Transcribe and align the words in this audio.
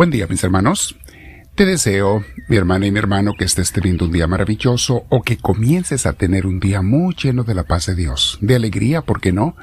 Buen 0.00 0.08
día, 0.08 0.26
mis 0.26 0.42
hermanos. 0.42 0.96
Te 1.54 1.66
deseo, 1.66 2.24
mi 2.48 2.56
hermana 2.56 2.86
y 2.86 2.90
mi 2.90 2.98
hermano, 2.98 3.34
que 3.36 3.44
estés 3.44 3.70
teniendo 3.70 4.06
un 4.06 4.12
día 4.12 4.26
maravilloso 4.26 5.04
o 5.10 5.20
que 5.20 5.36
comiences 5.36 6.06
a 6.06 6.14
tener 6.14 6.46
un 6.46 6.58
día 6.58 6.80
muy 6.80 7.14
lleno 7.14 7.44
de 7.44 7.52
la 7.52 7.64
paz 7.64 7.84
de 7.84 7.94
Dios, 7.94 8.38
de 8.40 8.54
alegría, 8.54 9.02
¿por 9.02 9.20
qué 9.20 9.30
no? 9.30 9.56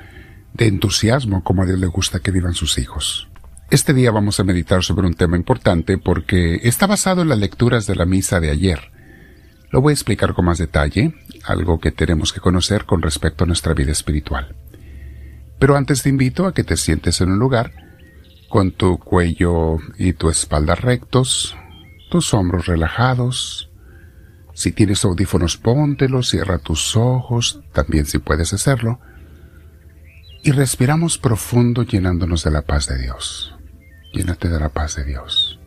De 0.53 0.67
entusiasmo, 0.67 1.43
como 1.43 1.63
a 1.63 1.65
Dios 1.65 1.79
le 1.79 1.87
gusta 1.87 2.19
que 2.19 2.29
vivan 2.29 2.53
sus 2.53 2.77
hijos. 2.77 3.29
Este 3.71 3.95
día 3.95 4.11
vamos 4.11 4.39
a 4.39 4.43
meditar 4.43 4.83
sobre 4.83 5.07
un 5.07 5.15
tema 5.15 5.37
importante 5.37 5.97
porque 5.97 6.59
está 6.61 6.85
basado 6.85 7.23
en 7.23 7.29
las 7.29 7.39
lecturas 7.39 7.87
de 7.87 7.95
la 7.95 8.05
misa 8.05 8.39
de 8.39 8.51
ayer. 8.51 8.91
Lo 9.71 9.81
voy 9.81 9.89
a 9.89 9.95
explicar 9.95 10.35
con 10.35 10.45
más 10.45 10.59
detalle, 10.59 11.15
algo 11.45 11.79
que 11.79 11.91
tenemos 11.91 12.31
que 12.31 12.41
conocer 12.41 12.85
con 12.85 13.01
respecto 13.01 13.43
a 13.43 13.47
nuestra 13.47 13.73
vida 13.73 13.91
espiritual. 13.91 14.55
Pero 15.57 15.75
antes 15.75 16.03
te 16.03 16.09
invito 16.09 16.45
a 16.45 16.53
que 16.53 16.63
te 16.63 16.77
sientes 16.77 17.21
en 17.21 17.31
un 17.31 17.39
lugar 17.39 17.86
con 18.49 18.71
tu 18.71 18.97
cuello 18.97 19.77
y 19.97 20.13
tu 20.13 20.29
espalda 20.29 20.75
rectos, 20.75 21.55
tus 22.09 22.33
hombros 22.33 22.65
relajados. 22.65 23.69
Si 24.53 24.71
tienes 24.71 25.03
audífonos, 25.05 25.57
póntelos, 25.57 26.29
cierra 26.29 26.57
tus 26.57 26.95
ojos, 26.95 27.61
también 27.73 28.05
si 28.05 28.19
puedes 28.19 28.53
hacerlo. 28.53 28.99
Y 30.43 30.51
respiramos 30.51 31.17
profundo 31.17 31.83
llenándonos 31.83 32.43
de 32.43 32.51
la 32.51 32.61
paz 32.61 32.87
de 32.87 32.97
Dios. 32.97 33.53
Llénate 34.13 34.49
de 34.49 34.59
la 34.59 34.69
paz 34.69 34.95
de 34.95 35.03
Dios. 35.03 35.59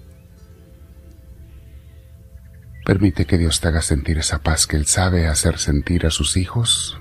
Permite 2.84 3.26
que 3.26 3.38
Dios 3.38 3.60
te 3.60 3.68
haga 3.68 3.82
sentir 3.82 4.18
esa 4.18 4.42
paz 4.42 4.66
que 4.66 4.76
Él 4.76 4.86
sabe 4.86 5.28
hacer 5.28 5.58
sentir 5.58 6.06
a 6.06 6.10
sus 6.10 6.36
hijos, 6.36 6.98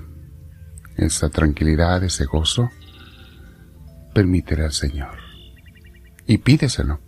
esa 0.96 1.30
tranquilidad, 1.30 2.04
ese 2.04 2.26
gozo. 2.26 2.70
Permítele 4.14 4.64
al 4.64 4.72
Señor. 4.72 5.29
Y 6.30 6.38
pídeselo. 6.38 7.00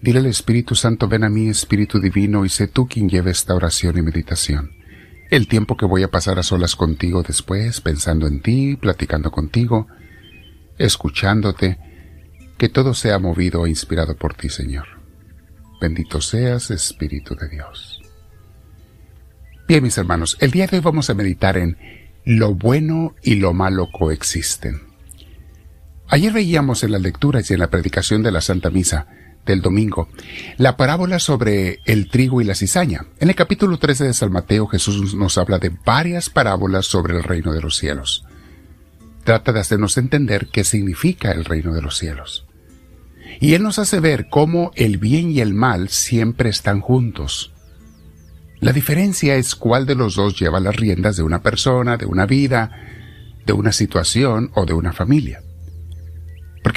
Dile 0.00 0.20
al 0.20 0.26
Espíritu 0.26 0.76
Santo, 0.76 1.08
ven 1.08 1.24
a 1.24 1.28
mí, 1.28 1.48
Espíritu 1.48 1.98
Divino, 1.98 2.44
y 2.44 2.48
sé 2.48 2.68
tú 2.68 2.86
quien 2.86 3.08
lleve 3.08 3.32
esta 3.32 3.56
oración 3.56 3.98
y 3.98 4.02
meditación. 4.02 4.70
El 5.28 5.48
tiempo 5.48 5.76
que 5.76 5.86
voy 5.86 6.04
a 6.04 6.10
pasar 6.12 6.38
a 6.38 6.44
solas 6.44 6.76
contigo 6.76 7.24
después, 7.24 7.80
pensando 7.80 8.28
en 8.28 8.40
ti, 8.40 8.76
platicando 8.76 9.32
contigo, 9.32 9.88
escuchándote, 10.78 11.78
que 12.58 12.68
todo 12.68 12.94
sea 12.94 13.18
movido 13.18 13.66
e 13.66 13.70
inspirado 13.70 14.16
por 14.16 14.34
ti, 14.34 14.48
Señor. 14.48 14.86
Bendito 15.80 16.20
seas, 16.20 16.70
Espíritu 16.70 17.34
de 17.34 17.48
Dios. 17.48 18.00
Bien, 19.66 19.82
mis 19.82 19.98
hermanos, 19.98 20.36
el 20.38 20.52
día 20.52 20.68
de 20.68 20.76
hoy 20.76 20.82
vamos 20.84 21.10
a 21.10 21.14
meditar 21.14 21.56
en 21.56 21.76
lo 22.24 22.54
bueno 22.54 23.16
y 23.20 23.34
lo 23.34 23.52
malo 23.52 23.88
coexisten. 23.90 24.89
Ayer 26.12 26.32
veíamos 26.32 26.82
en 26.82 26.90
las 26.90 27.02
lecturas 27.02 27.48
y 27.48 27.54
en 27.54 27.60
la 27.60 27.70
predicación 27.70 28.24
de 28.24 28.32
la 28.32 28.40
Santa 28.40 28.68
Misa 28.68 29.06
del 29.46 29.62
domingo 29.62 30.08
la 30.58 30.76
parábola 30.76 31.20
sobre 31.20 31.78
el 31.86 32.08
trigo 32.08 32.40
y 32.40 32.44
la 32.44 32.56
cizaña. 32.56 33.06
En 33.20 33.28
el 33.28 33.36
capítulo 33.36 33.78
13 33.78 34.06
de 34.06 34.14
San 34.14 34.32
Mateo 34.32 34.66
Jesús 34.66 35.14
nos 35.14 35.38
habla 35.38 35.60
de 35.60 35.70
varias 35.86 36.28
parábolas 36.28 36.86
sobre 36.86 37.16
el 37.16 37.22
reino 37.22 37.52
de 37.52 37.60
los 37.60 37.76
cielos. 37.76 38.24
Trata 39.22 39.52
de 39.52 39.60
hacernos 39.60 39.96
entender 39.98 40.48
qué 40.52 40.64
significa 40.64 41.30
el 41.30 41.44
reino 41.44 41.72
de 41.74 41.82
los 41.82 41.96
cielos. 41.96 42.44
Y 43.40 43.54
Él 43.54 43.62
nos 43.62 43.78
hace 43.78 44.00
ver 44.00 44.26
cómo 44.28 44.72
el 44.74 44.98
bien 44.98 45.30
y 45.30 45.40
el 45.40 45.54
mal 45.54 45.90
siempre 45.90 46.50
están 46.50 46.80
juntos. 46.80 47.52
La 48.58 48.72
diferencia 48.72 49.36
es 49.36 49.54
cuál 49.54 49.86
de 49.86 49.94
los 49.94 50.16
dos 50.16 50.38
lleva 50.38 50.58
las 50.58 50.74
riendas 50.74 51.16
de 51.16 51.22
una 51.22 51.40
persona, 51.40 51.96
de 51.96 52.06
una 52.06 52.26
vida, 52.26 52.72
de 53.46 53.52
una 53.52 53.70
situación 53.70 54.50
o 54.54 54.66
de 54.66 54.72
una 54.72 54.92
familia. 54.92 55.42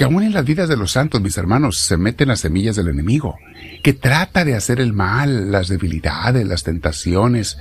Porque 0.04 0.16
aún 0.16 0.23
en 0.23 0.34
las 0.34 0.44
vidas 0.44 0.68
de 0.68 0.76
los 0.76 0.92
santos, 0.92 1.22
mis 1.22 1.38
hermanos, 1.38 1.78
se 1.78 1.96
meten 1.96 2.28
las 2.28 2.42
semillas 2.42 2.76
del 2.76 2.90
enemigo, 2.90 3.38
que 3.84 3.94
trata 3.94 4.44
de 4.44 4.54
hacer 4.54 4.82
el 4.82 4.92
mal, 4.92 5.50
las 5.50 5.70
debilidades, 5.70 6.46
las 6.46 6.64
tentaciones, 6.64 7.58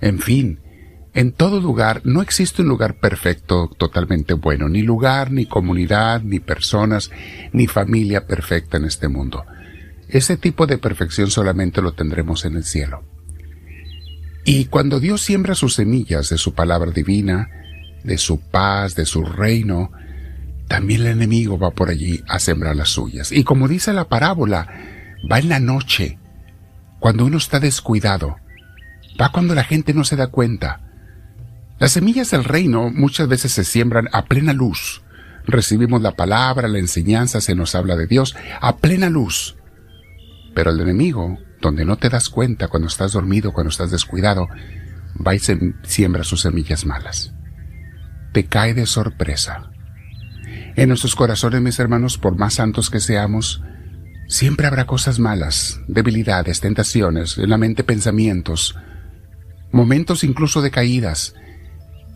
en 0.00 0.18
fin. 0.18 0.60
En 1.12 1.32
todo 1.32 1.60
lugar 1.60 2.00
no 2.04 2.22
existe 2.22 2.62
un 2.62 2.68
lugar 2.68 3.00
perfecto, 3.00 3.68
totalmente 3.76 4.32
bueno, 4.32 4.66
ni 4.70 4.80
lugar, 4.80 5.30
ni 5.30 5.44
comunidad, 5.44 6.22
ni 6.22 6.40
personas, 6.40 7.10
ni 7.52 7.66
familia 7.66 8.26
perfecta 8.26 8.78
en 8.78 8.86
este 8.86 9.08
mundo. 9.08 9.44
Ese 10.08 10.38
tipo 10.38 10.66
de 10.66 10.78
perfección 10.78 11.30
solamente 11.30 11.82
lo 11.82 11.92
tendremos 11.92 12.46
en 12.46 12.56
el 12.56 12.64
cielo. 12.64 13.02
Y 14.46 14.66
cuando 14.66 15.00
Dios 15.00 15.20
siembra 15.20 15.54
sus 15.54 15.74
semillas 15.74 16.30
de 16.30 16.38
su 16.38 16.54
palabra 16.54 16.92
divina, 16.92 17.50
de 18.04 18.16
su 18.16 18.40
paz, 18.40 18.94
de 18.94 19.04
su 19.04 19.22
reino, 19.22 19.90
también 20.68 21.02
el 21.02 21.08
enemigo 21.08 21.58
va 21.58 21.70
por 21.70 21.90
allí 21.90 22.22
a 22.28 22.38
sembrar 22.38 22.76
las 22.76 22.88
suyas. 22.90 23.32
Y 23.32 23.44
como 23.44 23.68
dice 23.68 23.92
la 23.92 24.08
parábola, 24.08 24.68
va 25.30 25.38
en 25.38 25.48
la 25.48 25.60
noche, 25.60 26.18
cuando 27.00 27.26
uno 27.26 27.36
está 27.36 27.60
descuidado, 27.60 28.36
va 29.20 29.30
cuando 29.30 29.54
la 29.54 29.64
gente 29.64 29.92
no 29.92 30.04
se 30.04 30.16
da 30.16 30.28
cuenta. 30.28 30.80
Las 31.78 31.92
semillas 31.92 32.30
del 32.30 32.44
reino 32.44 32.90
muchas 32.90 33.28
veces 33.28 33.52
se 33.52 33.64
siembran 33.64 34.08
a 34.12 34.24
plena 34.24 34.52
luz. 34.52 35.02
Recibimos 35.46 36.00
la 36.00 36.12
palabra, 36.12 36.68
la 36.68 36.78
enseñanza, 36.78 37.40
se 37.40 37.54
nos 37.54 37.74
habla 37.74 37.96
de 37.96 38.06
Dios 38.06 38.34
a 38.60 38.76
plena 38.76 39.10
luz. 39.10 39.56
Pero 40.54 40.70
el 40.70 40.80
enemigo, 40.80 41.38
donde 41.60 41.84
no 41.84 41.96
te 41.96 42.08
das 42.08 42.30
cuenta 42.30 42.68
cuando 42.68 42.88
estás 42.88 43.12
dormido, 43.12 43.52
cuando 43.52 43.68
estás 43.68 43.90
descuidado, 43.90 44.48
va 45.14 45.34
y 45.34 45.40
siembra 45.82 46.24
sus 46.24 46.40
semillas 46.40 46.86
malas. 46.86 47.34
Te 48.32 48.46
cae 48.46 48.72
de 48.72 48.86
sorpresa 48.86 49.73
en 50.76 50.88
nuestros 50.88 51.14
corazones, 51.14 51.62
mis 51.62 51.78
hermanos, 51.78 52.18
por 52.18 52.36
más 52.36 52.54
santos 52.54 52.90
que 52.90 53.00
seamos, 53.00 53.62
siempre 54.28 54.66
habrá 54.66 54.86
cosas 54.86 55.18
malas, 55.18 55.80
debilidades, 55.86 56.60
tentaciones, 56.60 57.38
en 57.38 57.50
la 57.50 57.58
mente 57.58 57.84
pensamientos, 57.84 58.76
momentos 59.70 60.24
incluso 60.24 60.62
de 60.62 60.70
caídas. 60.70 61.34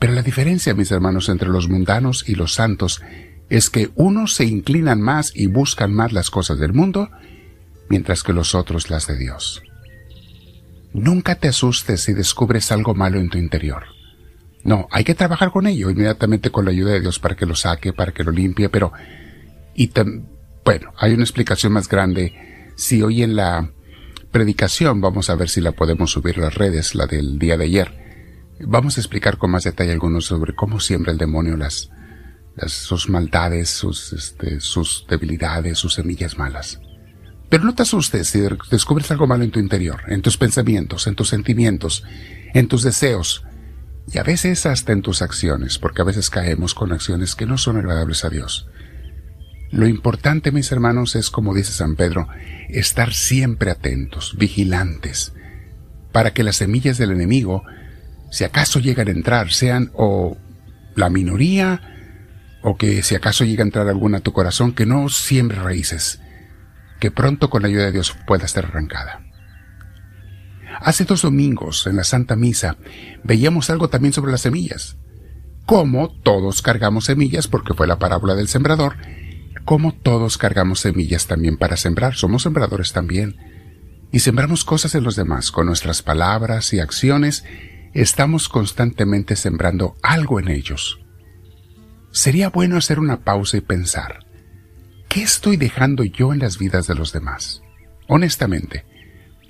Pero 0.00 0.12
la 0.12 0.22
diferencia, 0.22 0.74
mis 0.74 0.90
hermanos, 0.90 1.28
entre 1.28 1.48
los 1.48 1.68
mundanos 1.68 2.28
y 2.28 2.34
los 2.34 2.54
santos 2.54 3.00
es 3.48 3.70
que 3.70 3.90
unos 3.94 4.34
se 4.34 4.44
inclinan 4.44 5.00
más 5.00 5.32
y 5.34 5.46
buscan 5.46 5.92
más 5.92 6.12
las 6.12 6.30
cosas 6.30 6.58
del 6.58 6.72
mundo, 6.72 7.10
mientras 7.88 8.22
que 8.22 8.32
los 8.32 8.54
otros 8.54 8.90
las 8.90 9.06
de 9.06 9.16
Dios. 9.16 9.62
Nunca 10.92 11.36
te 11.36 11.48
asustes 11.48 12.02
si 12.02 12.12
descubres 12.12 12.72
algo 12.72 12.94
malo 12.94 13.20
en 13.20 13.28
tu 13.28 13.38
interior. 13.38 13.97
No, 14.64 14.88
hay 14.90 15.04
que 15.04 15.14
trabajar 15.14 15.50
con 15.50 15.66
ello 15.66 15.90
inmediatamente 15.90 16.50
con 16.50 16.64
la 16.64 16.72
ayuda 16.72 16.92
de 16.92 17.00
Dios 17.00 17.18
para 17.18 17.36
que 17.36 17.46
lo 17.46 17.54
saque, 17.54 17.92
para 17.92 18.12
que 18.12 18.24
lo 18.24 18.30
limpie, 18.30 18.68
pero... 18.68 18.92
Y 19.74 19.90
bueno, 20.64 20.92
hay 20.98 21.12
una 21.12 21.22
explicación 21.22 21.72
más 21.72 21.88
grande. 21.88 22.72
Si 22.76 23.00
hoy 23.00 23.22
en 23.22 23.36
la 23.36 23.70
predicación, 24.30 25.00
vamos 25.00 25.30
a 25.30 25.36
ver 25.36 25.48
si 25.48 25.60
la 25.60 25.72
podemos 25.72 26.10
subir 26.10 26.38
a 26.38 26.42
las 26.42 26.54
redes, 26.54 26.94
la 26.94 27.06
del 27.06 27.38
día 27.38 27.56
de 27.56 27.64
ayer, 27.64 28.08
vamos 28.60 28.96
a 28.96 29.00
explicar 29.00 29.38
con 29.38 29.50
más 29.50 29.64
detalle 29.64 29.92
algunos 29.92 30.26
sobre 30.26 30.54
cómo 30.54 30.80
siembra 30.80 31.12
el 31.12 31.18
demonio 31.18 31.56
las, 31.56 31.90
las 32.56 32.72
sus 32.72 33.08
maldades, 33.08 33.70
sus, 33.70 34.12
este, 34.12 34.60
sus 34.60 35.06
debilidades, 35.08 35.78
sus 35.78 35.94
semillas 35.94 36.38
malas. 36.38 36.80
Pero 37.48 37.64
no 37.64 37.74
te 37.74 37.82
asustes 37.82 38.28
si 38.28 38.40
descubres 38.70 39.10
algo 39.10 39.26
malo 39.26 39.44
en 39.44 39.50
tu 39.50 39.60
interior, 39.60 40.02
en 40.08 40.20
tus 40.20 40.36
pensamientos, 40.36 41.06
en 41.06 41.14
tus 41.14 41.28
sentimientos, 41.28 42.04
en 42.52 42.68
tus 42.68 42.82
deseos, 42.82 43.44
y 44.10 44.18
a 44.18 44.22
veces 44.22 44.64
hasta 44.66 44.92
en 44.92 45.02
tus 45.02 45.22
acciones, 45.22 45.78
porque 45.78 46.02
a 46.02 46.04
veces 46.04 46.30
caemos 46.30 46.74
con 46.74 46.92
acciones 46.92 47.34
que 47.34 47.46
no 47.46 47.58
son 47.58 47.76
agradables 47.76 48.24
a 48.24 48.30
Dios. 48.30 48.68
Lo 49.70 49.86
importante, 49.86 50.50
mis 50.50 50.72
hermanos, 50.72 51.14
es, 51.14 51.30
como 51.30 51.54
dice 51.54 51.72
San 51.72 51.94
Pedro, 51.94 52.26
estar 52.70 53.12
siempre 53.12 53.70
atentos, 53.70 54.36
vigilantes, 54.38 55.34
para 56.10 56.32
que 56.32 56.42
las 56.42 56.56
semillas 56.56 56.96
del 56.96 57.10
enemigo, 57.10 57.64
si 58.30 58.44
acaso 58.44 58.78
llegan 58.78 59.08
a 59.08 59.12
entrar, 59.12 59.52
sean 59.52 59.90
o 59.94 60.38
la 60.96 61.10
minoría, 61.10 61.82
o 62.62 62.76
que 62.76 63.02
si 63.02 63.14
acaso 63.14 63.44
llega 63.44 63.62
a 63.62 63.66
entrar 63.66 63.88
alguna 63.88 64.18
a 64.18 64.22
tu 64.22 64.32
corazón, 64.32 64.72
que 64.72 64.86
no 64.86 65.10
siembre 65.10 65.60
raíces, 65.60 66.20
que 66.98 67.10
pronto 67.10 67.50
con 67.50 67.62
la 67.62 67.68
ayuda 67.68 67.84
de 67.84 67.92
Dios 67.92 68.16
pueda 68.26 68.48
ser 68.48 68.66
arrancada. 68.66 69.27
Hace 70.80 71.04
dos 71.04 71.22
domingos, 71.22 71.86
en 71.86 71.96
la 71.96 72.04
Santa 72.04 72.36
Misa, 72.36 72.76
veíamos 73.24 73.70
algo 73.70 73.88
también 73.88 74.12
sobre 74.12 74.32
las 74.32 74.42
semillas. 74.42 74.96
Cómo 75.66 76.08
todos 76.08 76.62
cargamos 76.62 77.04
semillas, 77.06 77.48
porque 77.48 77.74
fue 77.74 77.86
la 77.86 77.98
parábola 77.98 78.34
del 78.34 78.48
sembrador, 78.48 78.96
cómo 79.64 79.92
todos 79.92 80.38
cargamos 80.38 80.80
semillas 80.80 81.26
también 81.26 81.58
para 81.58 81.76
sembrar. 81.76 82.14
Somos 82.14 82.44
sembradores 82.44 82.92
también. 82.92 83.36
Y 84.10 84.20
sembramos 84.20 84.64
cosas 84.64 84.94
en 84.94 85.04
los 85.04 85.16
demás. 85.16 85.50
Con 85.50 85.66
nuestras 85.66 86.00
palabras 86.00 86.72
y 86.72 86.80
acciones, 86.80 87.44
estamos 87.92 88.48
constantemente 88.48 89.36
sembrando 89.36 89.96
algo 90.02 90.40
en 90.40 90.48
ellos. 90.48 91.00
Sería 92.10 92.48
bueno 92.48 92.78
hacer 92.78 92.98
una 92.98 93.24
pausa 93.24 93.58
y 93.58 93.60
pensar, 93.60 94.26
¿qué 95.08 95.22
estoy 95.22 95.58
dejando 95.58 96.04
yo 96.04 96.32
en 96.32 96.38
las 96.38 96.56
vidas 96.56 96.86
de 96.86 96.94
los 96.94 97.12
demás? 97.12 97.60
Honestamente, 98.08 98.86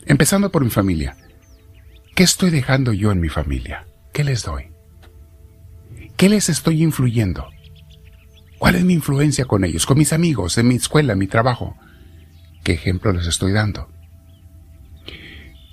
Empezando 0.06 0.50
por 0.50 0.64
mi 0.64 0.70
familia. 0.70 1.16
¿Qué 2.14 2.22
estoy 2.22 2.50
dejando 2.50 2.92
yo 2.92 3.12
en 3.12 3.20
mi 3.20 3.28
familia? 3.28 3.86
¿Qué 4.12 4.24
les 4.24 4.42
doy? 4.42 4.72
¿Qué 6.16 6.28
les 6.28 6.48
estoy 6.48 6.82
influyendo? 6.82 7.48
¿Cuál 8.58 8.74
es 8.74 8.84
mi 8.84 8.94
influencia 8.94 9.44
con 9.44 9.64
ellos, 9.64 9.86
con 9.86 9.98
mis 9.98 10.12
amigos, 10.12 10.58
en 10.58 10.66
mi 10.66 10.74
escuela, 10.74 11.12
en 11.12 11.20
mi 11.20 11.28
trabajo? 11.28 11.76
¿Qué 12.64 12.72
ejemplo 12.72 13.12
les 13.12 13.26
estoy 13.26 13.52
dando? 13.52 13.88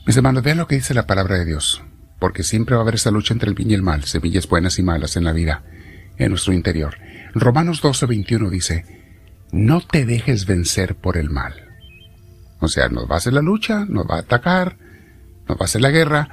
Mis 0.05 0.15
hermanos, 0.15 0.43
vean 0.43 0.59
lo 0.59 0.67
que 0.67 0.75
dice 0.75 0.93
la 0.93 1.07
palabra 1.07 1.39
de 1.39 1.45
Dios, 1.45 1.81
porque 2.19 2.43
siempre 2.43 2.75
va 2.75 2.81
a 2.81 2.83
haber 2.83 2.95
esa 2.95 3.09
lucha 3.09 3.33
entre 3.33 3.49
el 3.49 3.55
bien 3.55 3.71
y 3.71 3.73
el 3.73 3.81
mal, 3.81 4.03
semillas 4.03 4.47
buenas 4.47 4.77
y 4.77 4.83
malas 4.83 5.17
en 5.17 5.23
la 5.23 5.33
vida, 5.33 5.63
en 6.17 6.29
nuestro 6.29 6.53
interior. 6.53 6.97
Romanos 7.33 7.81
12, 7.81 8.05
21 8.05 8.49
dice, 8.51 8.85
no 9.51 9.81
te 9.81 10.05
dejes 10.05 10.45
vencer 10.45 10.95
por 10.95 11.17
el 11.17 11.31
mal. 11.31 11.64
O 12.65 12.67
sea, 12.67 12.89
nos 12.89 13.09
va 13.09 13.15
a 13.15 13.17
hacer 13.17 13.33
la 13.33 13.41
lucha, 13.41 13.85
nos 13.87 14.05
va 14.05 14.15
a 14.15 14.19
atacar, 14.19 14.77
nos 15.47 15.57
va 15.57 15.61
a 15.61 15.65
hacer 15.65 15.81
la 15.81 15.91
guerra, 15.91 16.29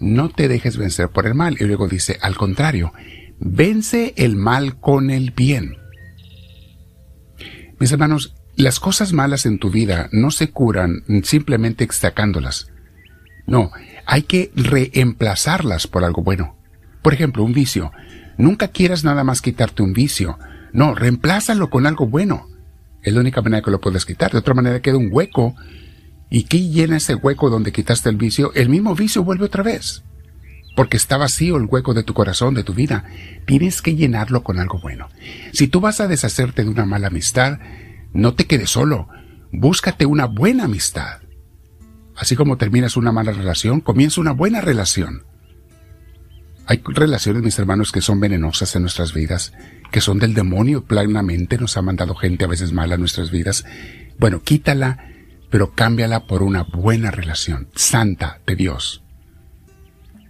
no 0.00 0.28
te 0.28 0.48
dejes 0.48 0.76
vencer 0.76 1.08
por 1.08 1.26
el 1.26 1.34
mal. 1.34 1.56
Y 1.60 1.64
luego 1.64 1.88
dice, 1.88 2.18
al 2.20 2.36
contrario, 2.36 2.92
vence 3.38 4.12
el 4.16 4.36
mal 4.36 4.80
con 4.80 5.10
el 5.10 5.30
bien. 5.30 5.76
Mis 7.78 7.92
hermanos, 7.92 8.34
las 8.56 8.80
cosas 8.80 9.12
malas 9.12 9.46
en 9.46 9.58
tu 9.58 9.70
vida 9.70 10.08
no 10.12 10.30
se 10.30 10.50
curan 10.50 11.04
simplemente 11.22 11.84
extacándolas. 11.84 12.68
No, 13.46 13.70
hay 14.06 14.22
que 14.22 14.50
reemplazarlas 14.54 15.86
por 15.86 16.04
algo 16.04 16.22
bueno. 16.22 16.56
Por 17.02 17.14
ejemplo, 17.14 17.44
un 17.44 17.52
vicio. 17.52 17.92
Nunca 18.36 18.68
quieras 18.68 19.04
nada 19.04 19.24
más 19.24 19.40
quitarte 19.40 19.82
un 19.82 19.92
vicio. 19.92 20.38
No, 20.72 20.94
reemplázalo 20.94 21.70
con 21.70 21.86
algo 21.86 22.06
bueno. 22.06 22.46
Es 23.02 23.12
la 23.12 23.20
única 23.20 23.42
manera 23.42 23.62
que 23.62 23.70
lo 23.70 23.80
puedes 23.80 24.06
quitar. 24.06 24.32
De 24.32 24.38
otra 24.38 24.54
manera 24.54 24.80
queda 24.80 24.96
un 24.96 25.08
hueco. 25.10 25.54
¿Y 26.30 26.44
qué 26.44 26.60
llena 26.60 26.96
ese 26.96 27.14
hueco 27.14 27.50
donde 27.50 27.72
quitaste 27.72 28.08
el 28.08 28.16
vicio? 28.16 28.52
El 28.54 28.68
mismo 28.68 28.94
vicio 28.94 29.24
vuelve 29.24 29.46
otra 29.46 29.62
vez. 29.62 30.02
Porque 30.74 30.96
está 30.96 31.18
vacío 31.18 31.56
el 31.56 31.66
hueco 31.66 31.92
de 31.92 32.02
tu 32.02 32.14
corazón, 32.14 32.54
de 32.54 32.64
tu 32.64 32.72
vida. 32.72 33.04
Tienes 33.46 33.82
que 33.82 33.94
llenarlo 33.94 34.42
con 34.42 34.58
algo 34.58 34.80
bueno. 34.80 35.08
Si 35.52 35.68
tú 35.68 35.80
vas 35.80 36.00
a 36.00 36.08
deshacerte 36.08 36.62
de 36.62 36.70
una 36.70 36.86
mala 36.86 37.08
amistad, 37.08 37.58
no 38.14 38.34
te 38.34 38.46
quedes 38.46 38.70
solo. 38.70 39.08
Búscate 39.52 40.06
una 40.06 40.26
buena 40.26 40.64
amistad. 40.64 41.20
Así 42.16 42.36
como 42.36 42.56
terminas 42.56 42.96
una 42.96 43.12
mala 43.12 43.32
relación, 43.32 43.80
comienza 43.80 44.20
una 44.20 44.32
buena 44.32 44.60
relación. 44.60 45.24
Hay 46.66 46.80
relaciones, 46.84 47.42
mis 47.42 47.58
hermanos, 47.58 47.90
que 47.92 48.00
son 48.00 48.20
venenosas 48.20 48.74
en 48.76 48.82
nuestras 48.82 49.12
vidas, 49.12 49.52
que 49.92 50.00
son 50.00 50.18
del 50.18 50.34
demonio 50.34 50.84
planamente, 50.84 51.58
nos 51.58 51.76
ha 51.76 51.82
mandado 51.82 52.14
gente 52.14 52.44
a 52.44 52.48
veces 52.48 52.72
mala 52.72 52.96
a 52.96 52.98
nuestras 52.98 53.30
vidas. 53.30 53.64
Bueno, 54.18 54.42
quítala, 54.42 55.06
pero 55.50 55.74
cámbiala 55.74 56.26
por 56.26 56.42
una 56.42 56.62
buena 56.62 57.10
relación, 57.10 57.68
santa 57.76 58.40
de 58.46 58.56
Dios. 58.56 59.04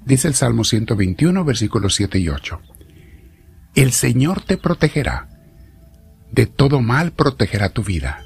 Dice 0.05 0.27
el 0.27 0.35
Salmo 0.35 0.65
121, 0.65 1.45
versículos 1.45 1.95
7 1.95 2.19
y 2.19 2.29
8. 2.29 2.61
El 3.77 3.93
Señor 3.93 4.43
te 4.43 4.59
protegerá, 4.59 5.29
de 6.33 6.47
todo 6.47 6.81
mal 6.81 7.13
protegerá 7.13 7.69
tu 7.69 7.85
vida. 7.85 8.25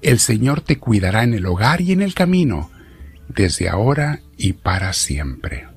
El 0.00 0.20
Señor 0.20 0.60
te 0.60 0.78
cuidará 0.78 1.24
en 1.24 1.34
el 1.34 1.44
hogar 1.44 1.80
y 1.80 1.90
en 1.90 2.02
el 2.02 2.14
camino, 2.14 2.70
desde 3.28 3.68
ahora 3.68 4.20
y 4.36 4.52
para 4.52 4.92
siempre. 4.92 5.73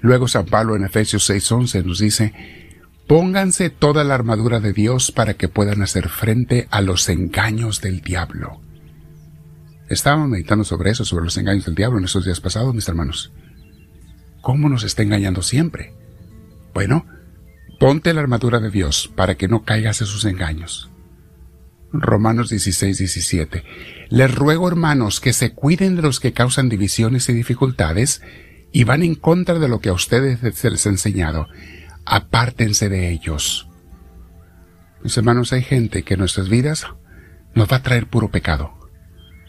Luego 0.00 0.28
San 0.28 0.46
Pablo 0.46 0.76
en 0.76 0.84
Efesios 0.84 1.28
6:11 1.28 1.84
nos 1.84 1.98
dice, 1.98 2.32
Pónganse 3.08 3.70
toda 3.70 4.04
la 4.04 4.14
armadura 4.14 4.60
de 4.60 4.74
Dios 4.74 5.12
para 5.12 5.32
que 5.32 5.48
puedan 5.48 5.80
hacer 5.80 6.10
frente 6.10 6.68
a 6.70 6.82
los 6.82 7.08
engaños 7.08 7.80
del 7.80 8.02
diablo. 8.02 8.60
Estábamos 9.88 10.28
meditando 10.28 10.62
sobre 10.62 10.90
eso, 10.90 11.06
sobre 11.06 11.24
los 11.24 11.38
engaños 11.38 11.64
del 11.64 11.74
diablo 11.74 11.98
en 11.98 12.04
estos 12.04 12.26
días 12.26 12.40
pasados, 12.40 12.74
mis 12.74 12.86
hermanos. 12.86 13.32
¿Cómo 14.42 14.68
nos 14.68 14.84
está 14.84 15.02
engañando 15.02 15.40
siempre? 15.40 15.94
Bueno, 16.74 17.06
ponte 17.80 18.12
la 18.12 18.20
armadura 18.20 18.60
de 18.60 18.70
Dios 18.70 19.10
para 19.16 19.36
que 19.36 19.48
no 19.48 19.64
caigas 19.64 20.02
en 20.02 20.06
sus 20.06 20.26
engaños. 20.26 20.90
Romanos 21.90 22.50
16, 22.50 22.98
17. 22.98 23.64
Les 24.10 24.34
ruego, 24.34 24.68
hermanos, 24.68 25.20
que 25.20 25.32
se 25.32 25.54
cuiden 25.54 25.96
de 25.96 26.02
los 26.02 26.20
que 26.20 26.34
causan 26.34 26.68
divisiones 26.68 27.26
y 27.30 27.32
dificultades 27.32 28.20
y 28.72 28.84
van 28.84 29.02
en 29.02 29.14
contra 29.14 29.58
de 29.58 29.68
lo 29.68 29.80
que 29.80 29.88
a 29.88 29.94
ustedes 29.94 30.40
se 30.56 30.70
les 30.70 30.86
ha 30.86 30.90
enseñado. 30.90 31.48
Apártense 32.04 32.88
de 32.88 33.10
ellos. 33.10 33.68
Mis 35.02 35.16
hermanos, 35.16 35.52
hay 35.52 35.62
gente 35.62 36.02
que 36.02 36.14
en 36.14 36.20
nuestras 36.20 36.48
vidas 36.48 36.86
nos 37.54 37.70
va 37.70 37.76
a 37.76 37.82
traer 37.82 38.06
puro 38.06 38.30
pecado, 38.30 38.74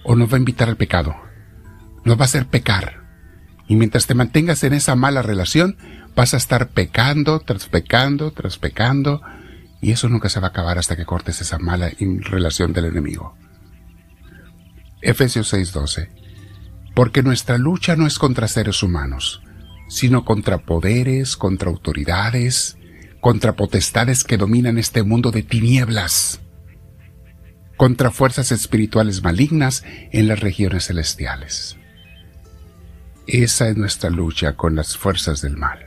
o 0.03 0.15
nos 0.15 0.31
va 0.31 0.35
a 0.35 0.39
invitar 0.39 0.69
al 0.69 0.77
pecado, 0.77 1.15
nos 2.05 2.17
va 2.17 2.21
a 2.21 2.25
hacer 2.25 2.47
pecar. 2.47 3.03
Y 3.67 3.75
mientras 3.75 4.07
te 4.07 4.15
mantengas 4.15 4.63
en 4.63 4.73
esa 4.73 4.95
mala 4.95 5.21
relación, 5.21 5.77
vas 6.15 6.33
a 6.33 6.37
estar 6.37 6.69
pecando, 6.69 7.39
tras 7.39 7.67
pecando, 7.67 8.31
tras 8.31 8.57
pecando, 8.57 9.21
y 9.81 9.91
eso 9.91 10.09
nunca 10.09 10.29
se 10.29 10.39
va 10.39 10.47
a 10.47 10.49
acabar 10.49 10.77
hasta 10.77 10.95
que 10.95 11.05
cortes 11.05 11.41
esa 11.41 11.59
mala 11.59 11.91
relación 11.99 12.73
del 12.73 12.85
enemigo. 12.85 13.35
Efesios 15.01 15.53
6:12 15.53 16.28
Porque 16.99 17.23
nuestra 17.23 17.57
lucha 17.57 17.95
no 17.95 18.05
es 18.07 18.19
contra 18.19 18.49
seres 18.49 18.83
humanos, 18.83 19.41
sino 19.87 20.25
contra 20.25 20.57
poderes, 20.57 21.37
contra 21.37 21.69
autoridades, 21.69 22.77
contra 23.21 23.55
potestades 23.55 24.25
que 24.25 24.35
dominan 24.35 24.77
este 24.77 25.03
mundo 25.03 25.31
de 25.31 25.41
tinieblas, 25.41 26.41
contra 27.77 28.11
fuerzas 28.11 28.51
espirituales 28.51 29.23
malignas 29.23 29.85
en 30.11 30.27
las 30.27 30.41
regiones 30.41 30.87
celestiales. 30.87 31.77
Esa 33.27 33.69
es 33.69 33.77
nuestra 33.77 34.09
lucha 34.09 34.57
con 34.57 34.75
las 34.75 34.97
fuerzas 34.97 35.41
del 35.41 35.55
mal. 35.55 35.85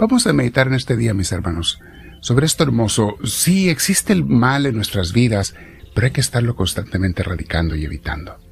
Vamos 0.00 0.26
a 0.26 0.32
meditar 0.32 0.66
en 0.66 0.74
este 0.74 0.96
día, 0.96 1.14
mis 1.14 1.30
hermanos, 1.30 1.78
sobre 2.22 2.44
esto 2.44 2.64
hermoso. 2.64 3.14
Sí 3.22 3.70
existe 3.70 4.12
el 4.12 4.24
mal 4.24 4.66
en 4.66 4.74
nuestras 4.74 5.12
vidas, 5.12 5.54
pero 5.94 6.08
hay 6.08 6.12
que 6.12 6.22
estarlo 6.22 6.56
constantemente 6.56 7.22
erradicando 7.22 7.76
y 7.76 7.84
evitando. 7.84 8.47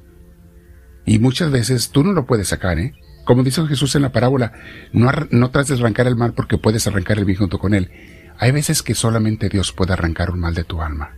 Y 1.07 1.19
muchas 1.19 1.49
veces 1.51 1.89
tú 1.89 2.03
no 2.03 2.11
lo 2.11 2.25
puedes 2.25 2.49
sacar, 2.49 2.77
¿eh? 2.79 2.93
Como 3.23 3.41
dice 3.41 3.65
Jesús 3.65 3.95
en 3.95 4.01
la 4.01 4.11
parábola, 4.11 4.51
no, 4.91 5.09
no 5.31 5.51
trates 5.51 5.77
de 5.77 5.83
arrancar 5.83 6.05
el 6.05 6.17
mal 6.17 6.33
porque 6.33 6.57
puedes 6.57 6.85
arrancar 6.85 7.17
el 7.17 7.23
bien 7.23 7.39
junto 7.39 7.59
con 7.59 7.73
él. 7.73 7.89
Hay 8.37 8.51
veces 8.51 8.83
que 8.83 8.93
solamente 8.93 9.47
Dios 9.47 9.71
puede 9.71 9.93
arrancar 9.93 10.31
un 10.31 10.41
mal 10.41 10.53
de 10.53 10.65
tu 10.65 10.81
alma, 10.81 11.15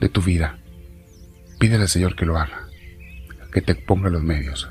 de 0.00 0.08
tu 0.08 0.20
vida. 0.20 0.58
Pídele 1.60 1.84
al 1.84 1.88
Señor 1.88 2.16
que 2.16 2.26
lo 2.26 2.38
haga, 2.38 2.66
que 3.52 3.62
te 3.62 3.76
ponga 3.76 4.10
los 4.10 4.24
medios, 4.24 4.68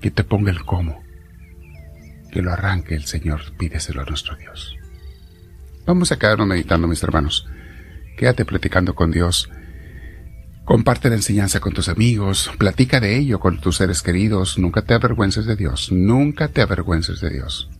que 0.00 0.10
te 0.10 0.24
ponga 0.24 0.50
el 0.50 0.64
cómo, 0.64 1.04
que 2.32 2.40
lo 2.40 2.52
arranque 2.52 2.94
el 2.94 3.04
Señor, 3.04 3.54
pídeselo 3.58 4.00
a 4.00 4.06
nuestro 4.06 4.34
Dios. 4.36 4.76
Vamos 5.84 6.10
a 6.10 6.18
quedarnos 6.18 6.46
meditando, 6.46 6.88
mis 6.88 7.02
hermanos. 7.02 7.46
Quédate 8.16 8.46
platicando 8.46 8.94
con 8.94 9.10
Dios. 9.10 9.50
Comparte 10.68 11.08
la 11.08 11.14
enseñanza 11.14 11.60
con 11.60 11.72
tus 11.72 11.88
amigos, 11.88 12.50
platica 12.58 13.00
de 13.00 13.16
ello 13.16 13.40
con 13.40 13.58
tus 13.58 13.78
seres 13.78 14.02
queridos, 14.02 14.58
nunca 14.58 14.82
te 14.82 14.92
avergüences 14.92 15.46
de 15.46 15.56
Dios, 15.56 15.90
nunca 15.90 16.48
te 16.48 16.60
avergüences 16.60 17.22
de 17.22 17.30
Dios. 17.30 17.70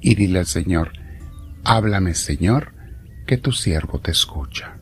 Y 0.00 0.14
dile 0.14 0.38
al 0.38 0.46
Señor, 0.46 0.92
háblame 1.64 2.14
Señor, 2.14 2.74
que 3.26 3.38
tu 3.38 3.50
siervo 3.50 3.98
te 3.98 4.12
escucha. 4.12 4.79